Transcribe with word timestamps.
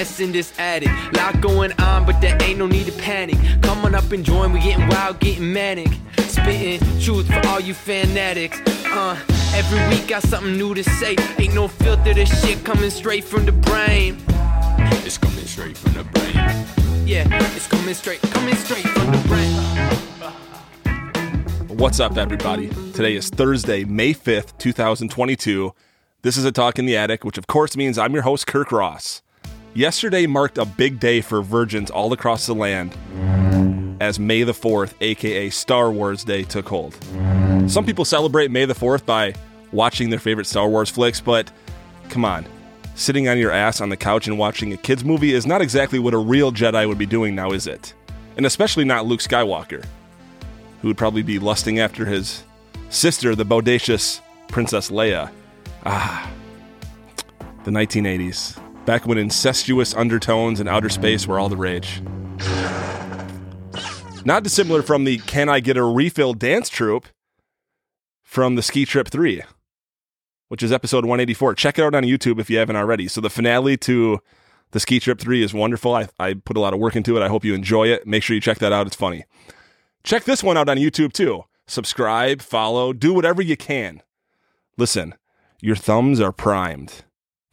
mess 0.00 0.18
in 0.18 0.32
this 0.32 0.58
attic. 0.58 0.88
Lot 1.12 1.42
going 1.42 1.72
on, 1.72 2.06
but 2.06 2.22
there 2.22 2.34
ain't 2.42 2.58
no 2.58 2.66
need 2.66 2.86
to 2.86 2.92
panic. 2.92 3.36
Come 3.60 3.84
on 3.84 3.94
up 3.94 4.10
and 4.12 4.24
join, 4.24 4.50
we 4.50 4.60
getting 4.60 4.88
wild, 4.88 5.20
getting 5.20 5.52
manic. 5.52 5.92
Spitting 6.20 6.80
truth 7.00 7.26
for 7.26 7.46
all 7.48 7.60
you 7.60 7.74
fanatics. 7.74 8.62
Uh, 8.86 9.14
every 9.54 9.78
week 9.90 10.08
got 10.08 10.22
something 10.22 10.56
new 10.56 10.74
to 10.74 10.82
say. 10.82 11.16
Ain't 11.38 11.54
no 11.54 11.68
filter, 11.68 12.14
this 12.14 12.30
shit 12.40 12.64
coming 12.64 12.88
straight 12.88 13.24
from 13.24 13.44
the 13.44 13.52
brain. 13.52 14.16
It's 15.04 15.18
coming 15.18 15.44
straight 15.44 15.76
from 15.76 15.92
the 15.92 16.04
brain. 16.04 16.34
Yeah, 17.06 17.26
it's 17.54 17.66
coming 17.66 17.92
straight, 17.92 18.22
coming 18.22 18.56
straight 18.56 18.88
from 18.88 19.12
the 19.12 19.18
brain. 19.28 19.52
What's 21.76 22.00
up, 22.00 22.16
everybody? 22.16 22.68
Today 22.94 23.16
is 23.16 23.28
Thursday, 23.28 23.84
May 23.84 24.14
5th, 24.14 24.56
2022. 24.56 25.74
This 26.22 26.38
is 26.38 26.46
a 26.46 26.52
Talk 26.52 26.78
in 26.78 26.86
the 26.86 26.96
Attic, 26.96 27.22
which 27.22 27.36
of 27.36 27.46
course 27.46 27.76
means 27.76 27.98
I'm 27.98 28.14
your 28.14 28.22
host, 28.22 28.46
Kirk 28.46 28.72
Ross. 28.72 29.20
Yesterday 29.74 30.26
marked 30.26 30.58
a 30.58 30.64
big 30.64 30.98
day 30.98 31.20
for 31.20 31.42
virgins 31.42 31.90
all 31.90 32.12
across 32.12 32.46
the 32.46 32.54
land 32.54 32.96
as 34.00 34.18
May 34.18 34.42
the 34.42 34.52
4th, 34.52 34.94
aka 35.00 35.50
Star 35.50 35.90
Wars 35.90 36.24
Day, 36.24 36.42
took 36.42 36.68
hold. 36.68 36.96
Some 37.66 37.84
people 37.84 38.04
celebrate 38.04 38.50
May 38.50 38.64
the 38.64 38.74
4th 38.74 39.04
by 39.04 39.34
watching 39.72 40.10
their 40.10 40.18
favorite 40.18 40.46
Star 40.46 40.68
Wars 40.68 40.90
flicks, 40.90 41.20
but 41.20 41.52
come 42.08 42.24
on. 42.24 42.46
Sitting 42.94 43.28
on 43.28 43.38
your 43.38 43.52
ass 43.52 43.80
on 43.80 43.88
the 43.88 43.96
couch 43.96 44.26
and 44.26 44.38
watching 44.38 44.72
a 44.72 44.76
kids' 44.76 45.04
movie 45.04 45.32
is 45.32 45.46
not 45.46 45.62
exactly 45.62 45.98
what 45.98 46.14
a 46.14 46.18
real 46.18 46.50
Jedi 46.50 46.88
would 46.88 46.98
be 46.98 47.06
doing 47.06 47.34
now, 47.34 47.52
is 47.52 47.66
it? 47.66 47.94
And 48.36 48.46
especially 48.46 48.84
not 48.84 49.06
Luke 49.06 49.20
Skywalker 49.20 49.84
who 50.80 50.88
would 50.88 50.98
probably 50.98 51.22
be 51.22 51.38
lusting 51.38 51.78
after 51.78 52.06
his 52.06 52.42
sister, 52.88 53.34
the 53.34 53.44
bodacious 53.44 54.20
Princess 54.48 54.90
Leia. 54.90 55.30
Ah, 55.84 56.30
the 57.64 57.70
1980s, 57.70 58.58
back 58.84 59.06
when 59.06 59.18
incestuous 59.18 59.94
undertones 59.94 60.60
and 60.60 60.68
outer 60.68 60.88
space 60.88 61.26
were 61.26 61.38
all 61.38 61.48
the 61.48 61.56
rage. 61.56 62.02
Not 64.24 64.42
dissimilar 64.42 64.82
from 64.82 65.04
the 65.04 65.18
Can 65.18 65.48
I 65.48 65.60
Get 65.60 65.76
a 65.76 65.84
Refill 65.84 66.34
dance 66.34 66.68
troupe 66.68 67.06
from 68.22 68.54
the 68.54 68.62
Ski 68.62 68.84
Trip 68.84 69.08
3, 69.08 69.42
which 70.48 70.62
is 70.62 70.72
episode 70.72 71.04
184. 71.04 71.54
Check 71.54 71.78
it 71.78 71.82
out 71.82 71.94
on 71.94 72.04
YouTube 72.04 72.38
if 72.38 72.50
you 72.50 72.58
haven't 72.58 72.76
already. 72.76 73.08
So, 73.08 73.20
the 73.20 73.30
finale 73.30 73.76
to 73.78 74.20
the 74.72 74.80
Ski 74.80 75.00
Trip 75.00 75.18
3 75.18 75.42
is 75.42 75.54
wonderful. 75.54 75.94
I, 75.94 76.08
I 76.18 76.34
put 76.34 76.56
a 76.56 76.60
lot 76.60 76.74
of 76.74 76.80
work 76.80 76.96
into 76.96 77.16
it. 77.16 77.22
I 77.22 77.28
hope 77.28 77.44
you 77.44 77.54
enjoy 77.54 77.88
it. 77.88 78.06
Make 78.06 78.22
sure 78.22 78.34
you 78.34 78.40
check 78.40 78.58
that 78.58 78.72
out. 78.72 78.86
It's 78.86 78.96
funny. 78.96 79.24
Check 80.04 80.24
this 80.24 80.42
one 80.42 80.56
out 80.56 80.68
on 80.68 80.76
YouTube 80.76 81.12
too. 81.12 81.44
Subscribe, 81.66 82.42
follow, 82.42 82.92
do 82.92 83.14
whatever 83.14 83.40
you 83.40 83.56
can. 83.56 84.02
Listen, 84.76 85.14
your 85.60 85.76
thumbs 85.76 86.20
are 86.20 86.32
primed 86.32 87.04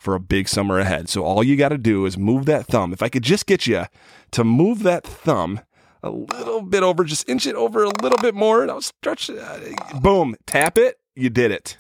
for 0.08 0.16
a 0.16 0.22
big 0.22 0.48
summer 0.48 0.80
ahead. 0.80 1.10
So 1.10 1.26
all 1.26 1.44
you 1.44 1.58
got 1.58 1.68
to 1.68 1.78
do 1.78 2.06
is 2.06 2.18
move 2.18 2.46
that 2.46 2.66
thumb. 2.68 2.94
If 2.94 3.04
I 3.04 3.10
could 3.10 3.24
just 3.24 3.46
get 3.46 3.68
you 3.68 3.88
to 4.32 4.44
move 4.46 4.84
that 4.84 5.04
thumb 5.04 5.60
a 6.02 6.10
little 6.10 6.62
bit 6.62 6.82
over, 6.82 7.04
just 7.04 7.28
inch 7.28 7.46
it 7.46 7.56
over 7.56 7.84
a 7.84 7.90
little 8.02 8.18
bit 8.20 8.34
more, 8.34 8.62
and 8.62 8.72
I'll 8.72 8.80
stretch 8.80 9.30
it. 9.30 9.38
uh, 9.38 10.00
Boom, 10.00 10.38
tap 10.46 10.78
it. 10.78 10.96
You 11.14 11.30
did 11.30 11.52
it. 11.52 11.76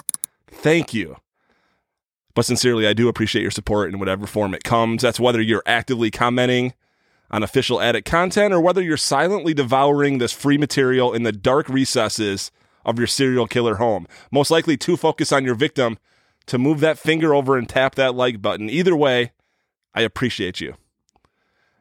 Thank 0.52 0.94
you. 0.94 1.16
But 2.36 2.45
sincerely, 2.45 2.86
I 2.86 2.92
do 2.92 3.08
appreciate 3.08 3.44
your 3.44 3.52
support 3.52 3.94
in 3.94 3.98
whatever 3.98 4.28
form 4.28 4.53
it 4.53 4.66
comes. 4.66 5.03
That's 5.03 5.22
whether 5.22 5.39
you're 5.42 5.64
actively 5.66 6.11
commenting 6.11 6.73
on 7.31 7.44
official 7.44 7.80
attic 7.80 8.03
content 8.03 8.53
or 8.53 8.59
whether 8.59 8.81
you're 8.81 8.98
silently 8.98 9.53
devouring 9.53 10.17
this 10.17 10.33
free 10.33 10.58
material 10.58 11.14
in 11.14 11.23
the 11.23 11.31
dark 11.31 11.70
recesses 11.70 12.52
of 12.83 12.98
your 12.98 13.08
serial 13.08 13.48
killer 13.48 13.75
home. 13.75 14.05
Most 14.33 14.52
likely 14.52 14.75
to 14.75 14.98
focus 14.98 15.31
on 15.31 15.45
your 15.45 15.55
victim 15.55 15.98
to 16.47 16.57
move 16.57 16.79
that 16.79 16.97
finger 16.97 17.33
over 17.33 17.57
and 17.57 17.69
tap 17.69 17.95
that 17.95 18.15
like 18.15 18.41
button. 18.41 18.69
Either 18.69 18.95
way, 18.95 19.31
I 19.93 20.01
appreciate 20.01 20.59
you. 20.59 20.75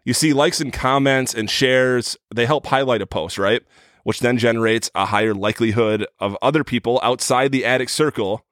You 0.05 0.15
see, 0.15 0.33
likes 0.33 0.61
and 0.61 0.73
comments 0.73 1.35
and 1.35 1.51
shares, 1.51 2.17
they 2.33 2.47
help 2.47 2.67
highlight 2.67 3.03
a 3.03 3.07
post, 3.07 3.39
right? 3.39 3.63
Which 4.05 4.21
then 4.21 4.39
generates 4.39 4.91
a 4.95 5.07
higher 5.07 5.35
likelihood 5.35 6.07
of 6.21 6.37
other 6.41 6.63
people 6.63 7.01
outside 7.03 7.51
the 7.51 7.65
attic 7.65 7.89
circle 7.89 8.45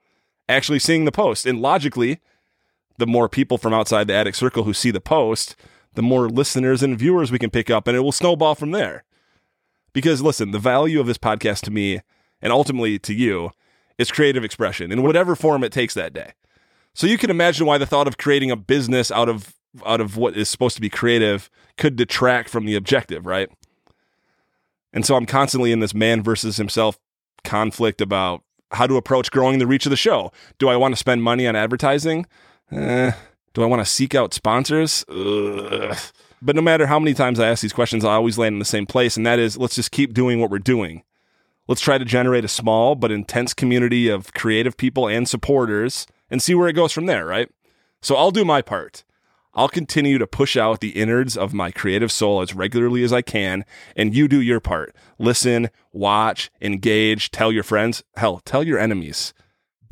actually 0.49 0.79
seeing 0.79 1.05
the 1.05 1.13
post. 1.13 1.47
And 1.47 1.61
logically, 1.61 2.21
the 2.99 3.07
more 3.07 3.29
people 3.29 3.59
from 3.59 3.73
outside 3.73 4.07
the 4.07 4.15
attic 4.15 4.35
circle 4.35 4.65
who 4.65 4.75
see 4.75 4.91
the 4.91 5.01
post, 5.01 5.57
the 5.95 6.03
more 6.03 6.29
listeners 6.29 6.83
and 6.83 6.99
viewers 6.99 7.31
we 7.31 7.39
can 7.39 7.51
pick 7.51 7.71
up, 7.71 7.87
and 7.87 7.97
it 7.97 8.01
will 8.01 8.13
snowball 8.13 8.55
from 8.55 8.73
there. 8.73 9.05
Because 9.93 10.23
listen, 10.23 10.51
the 10.51 10.59
value 10.59 11.01
of 11.01 11.07
this 11.07 11.19
podcast 11.19 11.61
to 11.63 11.71
me, 11.71 12.01
and 12.43 12.53
ultimately 12.53 12.99
to 12.99 13.15
you, 13.15 13.53
is 13.99 14.11
creative 14.11 14.45
expression 14.45 14.93
in 14.93 15.03
whatever 15.03 15.35
form 15.35 15.65
it 15.65 15.73
takes 15.73 15.95
that 15.95 16.13
day. 16.13 16.33
So 16.95 17.07
you 17.07 17.19
can 17.19 17.31
imagine 17.31 17.67
why 17.67 17.79
the 17.79 17.87
thought 17.87 18.07
of 18.07 18.19
creating 18.19 18.51
a 18.51 18.57
business 18.57 19.11
out 19.11 19.29
of 19.29 19.55
out 19.85 20.01
of 20.01 20.17
what 20.17 20.37
is 20.37 20.49
supposed 20.49 20.77
to 20.77 20.81
be 20.81 20.89
creative 20.89 21.51
could 21.77 21.97
detract 21.97 22.49
from 22.49 22.65
the 22.65 22.77
objective, 22.77 23.27
right? 23.27 23.51
And 24.93 25.05
so 25.05 25.17
I'm 25.17 25.27
constantly 25.27 25.73
in 25.73 25.81
this 25.81 25.95
man 25.95 26.23
versus 26.23 26.57
himself 26.57 26.99
conflict 27.43 28.01
about 28.01 28.43
how 28.71 28.87
to 28.87 28.97
approach 28.97 29.31
growing 29.31 29.59
the 29.59 29.67
reach 29.67 29.87
of 29.87 29.91
the 29.91 29.97
show. 29.97 30.33
Do 30.59 30.69
I 30.69 30.77
want 30.77 30.95
to 30.95 30.97
spend 30.97 31.23
money 31.23 31.47
on 31.47 31.57
advertising? 31.57 32.27
Eh, 32.71 33.13
do 33.53 33.63
I 33.63 33.67
want 33.67 33.81
to 33.81 33.87
seek 33.87 34.15
out 34.15 34.33
sponsors? 34.33 35.05
Ugh. 35.09 35.97
But 36.41 36.57
no 36.57 36.63
matter 36.63 36.87
how 36.87 36.99
many 36.99 37.15
times 37.15 37.41
I 37.41 37.49
ask 37.49 37.63
these 37.63 37.73
questions, 37.73 38.05
I 38.05 38.15
always 38.15 38.39
land 38.39 38.55
in 38.55 38.59
the 38.59 38.65
same 38.65 38.87
place, 38.87 39.17
and 39.17 39.27
that 39.27 39.39
is 39.39 39.57
let's 39.57 39.75
just 39.75 39.91
keep 39.91 40.13
doing 40.13 40.41
what 40.41 40.51
we're 40.51 40.59
doing. 40.59 41.03
Let's 41.67 41.81
try 41.81 41.99
to 41.99 42.05
generate 42.05 42.45
a 42.45 42.49
small 42.49 42.95
but 42.95 43.11
intense 43.11 43.55
community 43.55 44.09
of 44.09 44.33
creative 44.35 44.77
people 44.77 45.09
and 45.09 45.29
supporters 45.29 46.07
and 46.31 46.43
see 46.43 46.55
where 46.55 46.69
it 46.69 46.75
goes 46.75 46.93
from 46.93 47.07
there, 47.07 47.27
right? 47.27 47.51
So 48.03 48.17
I'll 48.17 48.31
do 48.31 48.45
my 48.45 48.61
part. 48.63 49.05
I'll 49.55 49.69
continue 49.69 50.19
to 50.19 50.27
push 50.27 50.57
out 50.57 50.81
the 50.81 50.91
innards 50.91 51.37
of 51.37 51.55
my 51.55 51.71
creative 51.71 52.11
soul 52.11 52.41
as 52.41 52.55
regularly 52.55 53.05
as 53.05 53.13
I 53.13 53.23
can, 53.23 53.65
and 53.97 54.15
you 54.15 54.27
do 54.27 54.41
your 54.41 54.59
part. 54.59 54.95
Listen, 55.19 55.71
watch, 55.93 56.51
engage, 56.61 57.31
tell 57.31 57.53
your 57.53 57.63
friends, 57.63 58.03
hell, 58.17 58.41
tell 58.45 58.65
your 58.65 58.81
enemies 58.81 59.33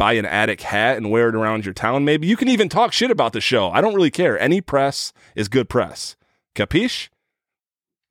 buy 0.03 0.15
an 0.15 0.27
attic 0.27 0.63
hat 0.63 0.97
and 0.97 1.13
wear 1.13 1.29
it 1.29 1.35
around 1.37 1.65
your 1.65 1.73
town, 1.73 2.05
maybe. 2.05 2.27
You 2.27 2.37
can 2.37 2.49
even 2.49 2.69
talk 2.69 2.93
shit 2.93 3.13
about 3.13 3.33
the 3.33 3.41
show. 3.41 3.71
I 3.71 3.81
don't 3.81 3.95
really 3.95 4.11
care. 4.11 4.37
Any 4.37 4.61
press 4.61 5.13
is 5.37 5.49
good 5.49 5.69
press. 5.69 6.17
Capiche? 6.57 7.09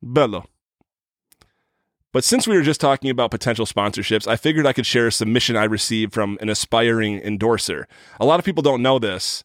Bello. 0.02 0.46
But 2.12 2.24
since 2.24 2.46
we 2.46 2.56
were 2.56 2.62
just 2.62 2.80
talking 2.80 3.10
about 3.10 3.30
potential 3.30 3.64
sponsorships, 3.64 4.26
I 4.26 4.36
figured 4.36 4.66
I 4.66 4.74
could 4.74 4.84
share 4.84 5.06
a 5.06 5.12
submission 5.12 5.56
I 5.56 5.64
received 5.64 6.12
from 6.12 6.36
an 6.42 6.50
aspiring 6.50 7.18
endorser. 7.20 7.88
A 8.20 8.26
lot 8.26 8.38
of 8.38 8.44
people 8.44 8.62
don't 8.62 8.82
know 8.82 8.98
this, 8.98 9.44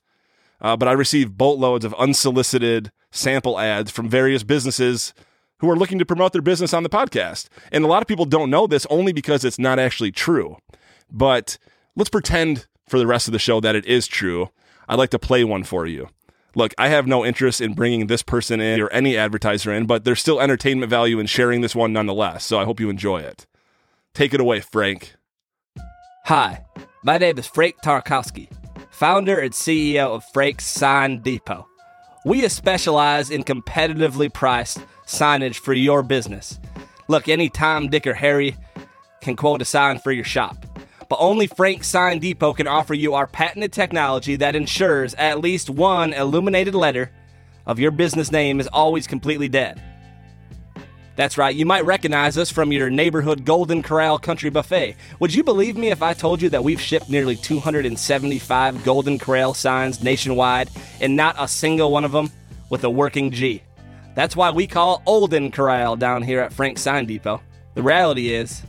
uh, 0.59 0.75
but 0.75 0.89
I 0.89 0.91
receive 0.91 1.37
boatloads 1.37 1.85
of 1.85 1.93
unsolicited 1.93 2.91
sample 3.09 3.57
ads 3.57 3.89
from 3.89 4.09
various 4.09 4.43
businesses 4.43 5.13
who 5.59 5.69
are 5.69 5.77
looking 5.77 5.97
to 5.99 6.05
promote 6.05 6.33
their 6.33 6.41
business 6.41 6.73
on 6.73 6.83
the 6.83 6.89
podcast. 6.89 7.47
And 7.71 7.85
a 7.85 7.87
lot 7.87 8.01
of 8.01 8.07
people 8.07 8.25
don't 8.25 8.49
know 8.49 8.67
this 8.67 8.85
only 8.89 9.13
because 9.13 9.45
it's 9.45 9.57
not 9.57 9.79
actually 9.79 10.11
true. 10.11 10.57
But 11.09 11.57
let's 11.95 12.09
pretend 12.09 12.67
for 12.89 12.99
the 12.99 13.07
rest 13.07 13.29
of 13.29 13.31
the 13.31 13.39
show 13.39 13.61
that 13.61 13.75
it 13.75 13.85
is 13.85 14.07
true. 14.07 14.49
I'd 14.89 14.99
like 14.99 15.09
to 15.11 15.19
play 15.19 15.43
one 15.43 15.63
for 15.63 15.85
you. 15.85 16.09
Look, 16.55 16.73
I 16.77 16.89
have 16.89 17.07
no 17.07 17.25
interest 17.25 17.61
in 17.61 17.73
bringing 17.73 18.07
this 18.07 18.23
person 18.23 18.59
in 18.59 18.81
or 18.81 18.89
any 18.89 19.15
advertiser 19.15 19.71
in, 19.71 19.85
but 19.85 20.03
there's 20.03 20.19
still 20.19 20.41
entertainment 20.41 20.89
value 20.89 21.19
in 21.19 21.27
sharing 21.27 21.61
this 21.61 21.75
one 21.75 21.93
nonetheless. 21.93 22.43
So 22.43 22.59
I 22.59 22.65
hope 22.65 22.79
you 22.79 22.89
enjoy 22.89 23.19
it. 23.19 23.45
Take 24.13 24.33
it 24.33 24.41
away, 24.41 24.61
Frank. 24.61 25.15
Hi, 26.25 26.65
my 27.03 27.17
name 27.17 27.37
is 27.37 27.47
Frank 27.47 27.75
Tarkowski, 27.83 28.49
founder 28.89 29.39
and 29.39 29.53
CEO 29.53 30.07
of 30.15 30.25
Frank's 30.33 30.65
Sign 30.65 31.21
Depot. 31.21 31.67
We 32.25 32.47
specialize 32.49 33.29
in 33.29 33.43
competitively 33.43 34.33
priced 34.33 34.79
signage 35.05 35.55
for 35.55 35.73
your 35.73 36.03
business. 36.03 36.59
Look, 37.07 37.29
any 37.29 37.47
Tom, 37.47 37.87
Dick, 37.87 38.05
or 38.05 38.13
Harry 38.13 38.57
can 39.21 39.35
quote 39.35 39.61
a 39.61 39.65
sign 39.65 39.99
for 39.99 40.11
your 40.11 40.25
shop 40.25 40.65
but 41.09 41.17
only 41.19 41.47
Frank 41.47 41.83
Sign 41.83 42.19
Depot 42.19 42.53
can 42.53 42.67
offer 42.67 42.93
you 42.93 43.13
our 43.13 43.27
patented 43.27 43.71
technology 43.71 44.35
that 44.35 44.55
ensures 44.55 45.13
at 45.15 45.39
least 45.39 45.69
one 45.69 46.13
illuminated 46.13 46.75
letter 46.75 47.11
of 47.65 47.79
your 47.79 47.91
business 47.91 48.31
name 48.31 48.59
is 48.59 48.67
always 48.67 49.07
completely 49.07 49.47
dead. 49.47 49.81
That's 51.17 51.37
right, 51.37 51.55
you 51.55 51.65
might 51.65 51.85
recognize 51.85 52.37
us 52.37 52.51
from 52.51 52.71
your 52.71 52.91
neighborhood 52.91 53.43
Golden 53.43 53.81
Corral 53.81 54.19
Country 54.19 54.51
Buffet. 54.51 54.95
Would 55.19 55.33
you 55.33 55.43
believe 55.43 55.75
me 55.75 55.89
if 55.89 56.03
I 56.03 56.13
told 56.13 56.43
you 56.43 56.49
that 56.49 56.63
we've 56.63 56.79
shipped 56.79 57.09
nearly 57.09 57.35
275 57.35 58.83
Golden 58.83 59.17
Corral 59.17 59.55
signs 59.55 60.03
nationwide 60.03 60.69
and 61.01 61.15
not 61.15 61.35
a 61.39 61.47
single 61.47 61.91
one 61.91 62.05
of 62.05 62.11
them 62.11 62.29
with 62.69 62.83
a 62.83 62.89
working 62.89 63.31
G? 63.31 63.63
That's 64.13 64.35
why 64.35 64.51
we 64.51 64.67
call 64.67 65.01
Olden 65.07 65.49
Corral 65.51 65.95
down 65.95 66.21
here 66.21 66.39
at 66.39 66.53
Frank 66.53 66.77
Sign 66.77 67.07
Depot. 67.07 67.41
The 67.73 67.81
reality 67.81 68.33
is, 68.33 68.61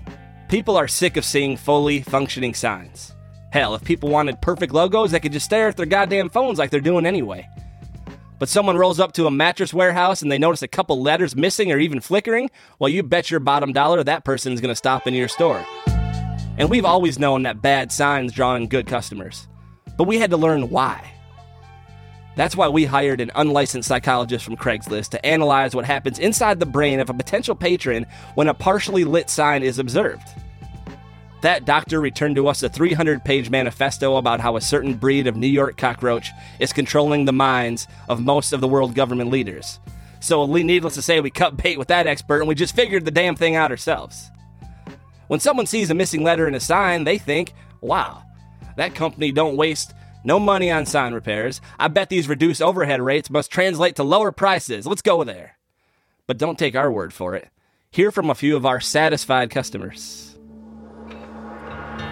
people 0.49 0.77
are 0.77 0.89
sick 0.89 1.17
of 1.17 1.25
seeing 1.25 1.57
fully 1.57 2.01
functioning 2.01 2.55
signs. 2.55 3.15
Hell, 3.53 3.75
if 3.75 3.85
people 3.85 4.09
wanted 4.09 4.41
perfect 4.41 4.73
logos, 4.73 5.11
they 5.11 5.21
could 5.21 5.33
just 5.33 5.47
stare 5.47 5.69
at 5.69 5.77
their 5.77 5.87
goddamn 5.87 6.31
phones 6.31 6.59
like 6.59 6.71
they're 6.71 6.81
doing 6.81 7.07
anyway. 7.07 7.49
But 8.39 8.49
someone 8.49 8.77
rolls 8.77 9.01
up 9.01 9.13
to 9.15 9.27
a 9.27 9.31
mattress 9.31 9.75
warehouse 9.75 10.23
and 10.23 10.31
they 10.31 10.39
notice 10.39 10.63
a 10.63 10.69
couple 10.69 11.03
letters 11.03 11.35
missing 11.35 11.73
or 11.73 11.79
even 11.79 12.01
flickering, 12.01 12.51
well, 12.79 12.89
you 12.89 13.03
bet 13.03 13.31
your 13.31 13.41
bottom 13.41 13.73
dollar 13.73 14.03
that 14.05 14.25
person's 14.25 14.61
to 14.73 14.77
stop 14.77 15.07
into 15.07 15.19
your 15.19 15.29
store. 15.29 15.65
And 16.57 16.71
we've 16.71 16.85
always 16.85 17.19
known 17.19 17.43
that 17.43 17.63
bad 17.63 17.93
signs 17.93 18.33
draw 18.33 18.55
in 18.55 18.69
good 18.69 18.87
customers. 18.87 19.49
But 19.97 20.05
we 20.05 20.19
had 20.19 20.31
to 20.31 20.37
learn 20.37 20.71
why. 20.71 21.13
That's 22.39 22.55
why 22.55 22.69
we 22.69 22.85
hired 22.85 23.21
an 23.21 23.33
unlicensed 23.35 23.89
psychologist 23.89 24.45
from 24.45 24.57
Craigslist 24.57 25.09
to 25.09 25.27
analyze 25.27 25.75
what 25.75 25.85
happens 25.85 26.21
inside 26.21 26.61
the 26.61 26.67
brain 26.67 27.01
of 27.01 27.11
a 27.11 27.15
potential 27.15 27.57
patron 27.57 28.07
when 28.37 28.47
a 28.47 28.55
partially 28.55 29.03
lit 29.03 29.29
sign 29.29 29.65
is 29.65 29.81
observed. 29.81 30.23
That 31.43 31.65
doctor 31.65 32.01
returned 32.01 32.37
to 32.37 32.47
us 32.47 32.63
a 32.63 32.69
300 32.69 33.25
page 33.25 33.51
manifesto 33.51 34.19
about 34.19 34.39
how 34.39 34.55
a 34.55 34.61
certain 34.61 34.95
breed 34.95 35.27
of 35.27 35.35
New 35.35 35.49
York 35.49 35.77
cockroach 35.77 36.31
is 36.61 36.73
controlling 36.73 37.25
the 37.25 37.33
minds 37.33 37.89
of 38.09 38.23
most 38.23 38.53
of 38.53 38.61
the 38.61 38.69
world 38.69 38.95
government 38.95 39.31
leaders. 39.31 39.81
So, 40.21 40.47
needless 40.47 40.95
to 40.95 41.03
say, 41.03 41.19
we 41.19 41.31
cut 41.31 41.57
bait 41.57 41.77
with 41.77 41.89
that 41.89 42.07
expert 42.07 42.39
and 42.39 42.47
we 42.47 42.55
just 42.55 42.77
figured 42.77 43.05
the 43.05 43.11
damn 43.11 43.35
thing 43.35 43.57
out 43.57 43.73
ourselves. 43.73 44.31
When 45.27 45.41
someone 45.41 45.67
sees 45.67 45.91
a 45.91 45.95
missing 45.95 46.23
letter 46.23 46.47
in 46.47 46.55
a 46.55 46.61
sign, 46.61 47.03
they 47.03 47.19
think, 47.19 47.53
wow, 47.81 48.23
that 48.77 48.95
company 48.95 49.33
don't 49.33 49.57
waste 49.57 49.93
no 50.29 50.39
money 50.39 50.71
on 50.71 50.85
sign 50.85 51.15
repairs. 51.15 51.61
I 51.79 51.89
bet 51.89 52.11
these 52.11 52.29
reduced 52.29 52.61
overhead 52.61 53.01
rates 53.01 53.31
must 53.31 53.51
translate 53.51 53.97
to 53.97 54.03
lower 54.05 54.31
prices. 54.31 54.87
Let's 54.87 55.03
go 55.03 55.25
there. 55.25 55.57
But 56.27 56.37
don't 56.37 56.59
take 56.59 56.77
our 56.77 56.93
word 56.93 57.15
for 57.15 57.35
it. 57.35 57.49
Hear 57.91 58.13
from 58.13 58.29
a 58.29 58.35
few 58.35 58.55
of 58.55 58.67
our 58.67 58.79
satisfied 58.79 59.51
customers. 59.51 60.37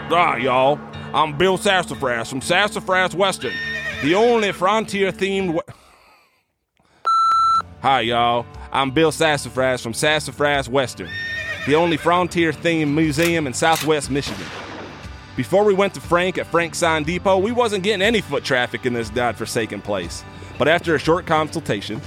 Ah, 0.09 0.37
y'all. 0.37 0.81
I'm 1.13 1.37
Bill 1.37 1.59
Sassafras 1.59 2.31
from 2.31 2.41
Sassafras 2.41 3.15
Western, 3.15 3.55
the 4.03 4.15
only 4.15 4.53
frontier 4.53 5.13
themed. 5.13 5.59
Hi, 7.83 8.01
y'all. 8.01 8.47
I'm 8.73 8.91
Bill 8.91 9.13
Sassafras 9.13 9.83
from 9.83 9.95
Sassafras 9.95 10.69
Western, 10.69 11.11
the 11.67 11.75
only 11.75 11.97
frontier 11.97 12.53
themed 12.53 12.95
museum 12.95 13.47
in 13.47 13.53
southwest 13.53 14.11
Michigan. 14.11 14.47
Before 15.37 15.65
we 15.65 15.75
went 15.75 15.93
to 15.93 16.01
Frank 16.01 16.39
at 16.39 16.47
Frank's 16.47 16.79
Sign 16.79 17.03
Depot, 17.03 17.37
we 17.37 17.53
wasn't 17.53 17.85
getting 17.85 18.01
any 18.01 18.23
foot 18.23 18.43
traffic 18.43 18.87
in 18.87 18.95
this 18.95 19.11
godforsaken 19.11 19.83
place. 19.83 20.25
But 20.57 20.67
after 20.67 20.95
a 20.95 20.99
short 20.99 21.27
consultation, 21.27 22.01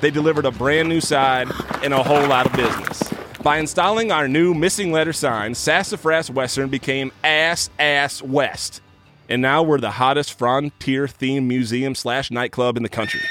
they 0.00 0.12
delivered 0.12 0.46
a 0.46 0.52
brand 0.52 0.88
new 0.88 1.00
sign 1.00 1.50
and 1.82 1.92
a 1.92 2.00
whole 2.00 2.24
lot 2.28 2.46
of 2.46 2.52
business. 2.52 3.02
By 3.42 3.58
installing 3.58 4.12
our 4.12 4.28
new 4.28 4.54
missing 4.54 4.92
letter 4.92 5.12
sign, 5.12 5.56
Sassafras 5.56 6.30
Western 6.30 6.68
became 6.68 7.10
Ass 7.24 7.70
Ass 7.80 8.22
West. 8.22 8.80
And 9.28 9.42
now 9.42 9.64
we're 9.64 9.80
the 9.80 9.90
hottest 9.90 10.38
frontier 10.38 11.06
themed 11.08 11.46
museum 11.46 11.96
slash 11.96 12.30
nightclub 12.30 12.76
in 12.76 12.84
the 12.84 12.88
country. 12.88 13.22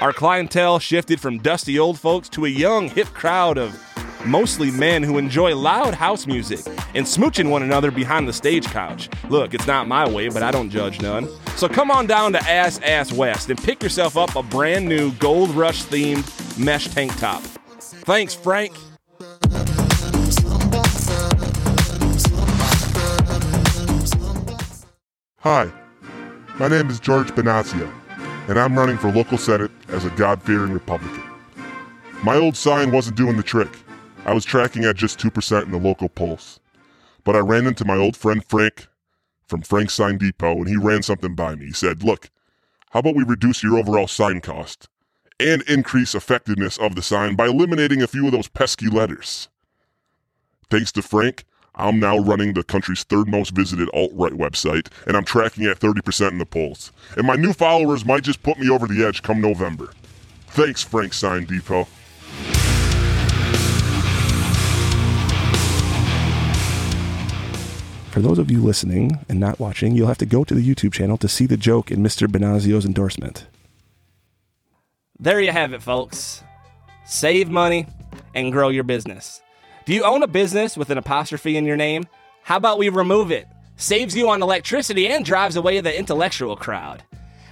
Our 0.00 0.14
clientele 0.14 0.78
shifted 0.78 1.20
from 1.20 1.40
dusty 1.40 1.78
old 1.78 1.98
folks 1.98 2.30
to 2.30 2.46
a 2.46 2.48
young, 2.48 2.88
hip 2.88 3.08
crowd 3.08 3.58
of 3.58 3.78
mostly 4.28 4.70
men 4.70 5.02
who 5.02 5.18
enjoy 5.18 5.56
loud 5.56 5.94
house 5.94 6.26
music 6.26 6.60
and 6.94 7.06
smooching 7.06 7.50
one 7.50 7.62
another 7.62 7.90
behind 7.90 8.28
the 8.28 8.32
stage 8.32 8.66
couch. 8.66 9.08
Look, 9.28 9.54
it's 9.54 9.66
not 9.66 9.88
my 9.88 10.08
way, 10.08 10.28
but 10.28 10.42
I 10.42 10.50
don't 10.50 10.70
judge 10.70 11.00
none. 11.00 11.28
So 11.56 11.68
come 11.68 11.90
on 11.90 12.06
down 12.06 12.32
to 12.32 12.42
Ass 12.48 12.78
Ass 12.80 13.12
West 13.12 13.50
and 13.50 13.62
pick 13.62 13.82
yourself 13.82 14.16
up 14.16 14.36
a 14.36 14.42
brand 14.42 14.86
new 14.88 15.12
Gold 15.12 15.50
Rush 15.50 15.84
themed 15.84 16.58
mesh 16.58 16.88
tank 16.88 17.16
top. 17.18 17.42
Thanks, 17.80 18.34
Frank. 18.34 18.76
Hi, 25.40 25.70
my 26.58 26.68
name 26.68 26.90
is 26.90 27.00
George 27.00 27.28
Benazia, 27.28 27.90
and 28.48 28.58
I'm 28.58 28.76
running 28.76 28.98
for 28.98 29.10
local 29.10 29.38
senate 29.38 29.70
as 29.88 30.04
a 30.04 30.10
God 30.10 30.42
fearing 30.42 30.72
Republican. 30.72 31.22
My 32.24 32.36
old 32.36 32.56
sign 32.56 32.90
wasn't 32.90 33.16
doing 33.16 33.36
the 33.36 33.42
trick. 33.42 33.68
I 34.28 34.34
was 34.34 34.44
tracking 34.44 34.84
at 34.84 34.96
just 34.96 35.18
2% 35.18 35.64
in 35.64 35.70
the 35.70 35.78
local 35.78 36.10
polls. 36.10 36.60
But 37.24 37.34
I 37.34 37.38
ran 37.38 37.66
into 37.66 37.86
my 37.86 37.96
old 37.96 38.14
friend 38.14 38.44
Frank 38.44 38.86
from 39.46 39.62
Frank's 39.62 39.94
Sign 39.94 40.18
Depot, 40.18 40.58
and 40.58 40.68
he 40.68 40.76
ran 40.76 41.02
something 41.02 41.34
by 41.34 41.54
me. 41.54 41.68
He 41.68 41.72
said, 41.72 42.02
Look, 42.02 42.28
how 42.90 43.00
about 43.00 43.16
we 43.16 43.24
reduce 43.24 43.62
your 43.62 43.78
overall 43.78 44.06
sign 44.06 44.42
cost 44.42 44.86
and 45.40 45.62
increase 45.62 46.14
effectiveness 46.14 46.76
of 46.76 46.94
the 46.94 47.00
sign 47.00 47.36
by 47.36 47.46
eliminating 47.46 48.02
a 48.02 48.06
few 48.06 48.26
of 48.26 48.32
those 48.32 48.48
pesky 48.48 48.88
letters? 48.88 49.48
Thanks 50.68 50.92
to 50.92 51.00
Frank, 51.00 51.46
I'm 51.74 51.98
now 51.98 52.18
running 52.18 52.52
the 52.52 52.62
country's 52.62 53.04
third 53.04 53.28
most 53.28 53.52
visited 53.52 53.88
alt 53.94 54.10
right 54.12 54.34
website, 54.34 54.88
and 55.06 55.16
I'm 55.16 55.24
tracking 55.24 55.64
at 55.64 55.80
30% 55.80 56.32
in 56.32 56.38
the 56.38 56.44
polls. 56.44 56.92
And 57.16 57.26
my 57.26 57.36
new 57.36 57.54
followers 57.54 58.04
might 58.04 58.24
just 58.24 58.42
put 58.42 58.58
me 58.58 58.68
over 58.68 58.86
the 58.86 59.06
edge 59.06 59.22
come 59.22 59.40
November. 59.40 59.90
Thanks, 60.48 60.82
Frank 60.82 61.14
Sign 61.14 61.46
Depot. 61.46 61.88
For 68.18 68.22
those 68.22 68.40
of 68.40 68.50
you 68.50 68.60
listening 68.60 69.24
and 69.28 69.38
not 69.38 69.60
watching, 69.60 69.94
you'll 69.94 70.08
have 70.08 70.18
to 70.18 70.26
go 70.26 70.42
to 70.42 70.52
the 70.52 70.60
YouTube 70.60 70.92
channel 70.92 71.16
to 71.18 71.28
see 71.28 71.46
the 71.46 71.56
joke 71.56 71.92
in 71.92 72.00
Mr. 72.00 72.26
Benazio's 72.26 72.84
endorsement. 72.84 73.46
There 75.20 75.40
you 75.40 75.52
have 75.52 75.72
it, 75.72 75.82
folks. 75.82 76.42
Save 77.06 77.48
money 77.48 77.86
and 78.34 78.50
grow 78.50 78.70
your 78.70 78.82
business. 78.82 79.40
Do 79.86 79.94
you 79.94 80.02
own 80.02 80.24
a 80.24 80.26
business 80.26 80.76
with 80.76 80.90
an 80.90 80.98
apostrophe 80.98 81.56
in 81.56 81.64
your 81.64 81.76
name? 81.76 82.08
How 82.42 82.56
about 82.56 82.80
we 82.80 82.88
remove 82.88 83.30
it? 83.30 83.46
Saves 83.76 84.16
you 84.16 84.28
on 84.30 84.42
electricity 84.42 85.06
and 85.06 85.24
drives 85.24 85.54
away 85.54 85.80
the 85.80 85.96
intellectual 85.96 86.56
crowd. 86.56 87.04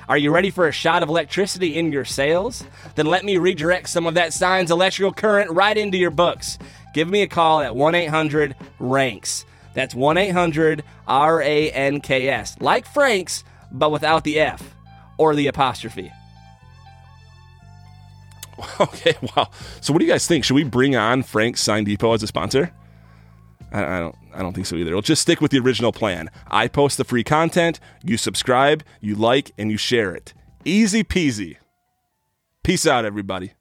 Are 0.08 0.18
you 0.18 0.32
ready 0.32 0.50
for 0.50 0.66
a 0.66 0.72
shot 0.72 1.04
of 1.04 1.08
electricity 1.08 1.76
in 1.76 1.92
your 1.92 2.04
sales? 2.04 2.64
Then 2.96 3.06
let 3.06 3.24
me 3.24 3.38
redirect 3.38 3.88
some 3.88 4.04
of 4.04 4.14
that 4.14 4.32
sign's 4.32 4.72
electrical 4.72 5.12
current 5.12 5.52
right 5.52 5.78
into 5.78 5.96
your 5.96 6.10
books. 6.10 6.58
Give 6.92 7.08
me 7.08 7.22
a 7.22 7.28
call 7.28 7.60
at 7.60 7.76
1 7.76 7.94
800 7.94 8.56
RANKS. 8.80 9.44
That's 9.76 9.94
1 9.94 10.16
800 10.16 10.82
R 11.06 11.42
A 11.42 11.70
N 11.70 12.00
K 12.00 12.28
S. 12.28 12.56
Like 12.60 12.86
Frank's, 12.86 13.44
but 13.70 13.92
without 13.92 14.24
the 14.24 14.40
F 14.40 14.74
or 15.18 15.36
the 15.36 15.46
apostrophe. 15.46 16.10
Okay, 18.80 19.14
wow. 19.36 19.50
So 19.82 19.92
what 19.92 19.98
do 19.98 20.06
you 20.06 20.10
guys 20.10 20.26
think? 20.26 20.42
Should 20.42 20.54
we 20.54 20.64
bring 20.64 20.96
on 20.96 21.22
Frank's 21.22 21.60
Sign 21.60 21.84
Depot 21.84 22.14
as 22.14 22.22
a 22.22 22.26
sponsor? 22.26 22.72
I, 23.70 23.98
don't 23.98 24.16
I 24.32 24.40
don't 24.40 24.54
think 24.54 24.66
so 24.66 24.76
either. 24.76 24.92
We'll 24.92 25.02
just 25.02 25.20
stick 25.20 25.42
with 25.42 25.50
the 25.50 25.58
original 25.58 25.92
plan. 25.92 26.30
I 26.48 26.66
post 26.66 26.96
the 26.96 27.04
free 27.04 27.22
content, 27.22 27.80
you 28.02 28.16
subscribe, 28.16 28.82
you 29.02 29.14
like, 29.14 29.52
and 29.58 29.70
you 29.70 29.76
share 29.76 30.14
it. 30.14 30.32
Easy 30.64 31.04
peasy. 31.04 31.58
Peace 32.62 32.86
out, 32.86 33.04
everybody. 33.04 33.52